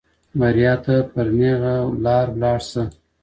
بریا 0.39 0.73
ته 0.83 0.95
په 1.11 1.21
نېغه 1.37 1.75
لاره 2.03 2.33
لاړ 2.41 2.59
شه. 2.69 2.83